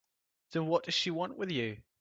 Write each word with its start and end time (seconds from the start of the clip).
Then 0.49 0.65
what 0.65 0.85
does 0.85 0.95
she 0.95 1.11
want 1.11 1.37
with 1.37 1.51
you? 1.51 1.83